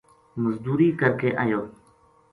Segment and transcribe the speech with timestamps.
[0.41, 1.61] مزدوری کر کے آیو